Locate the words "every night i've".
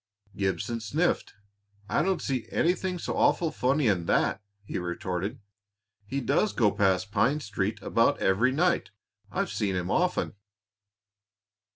8.17-9.51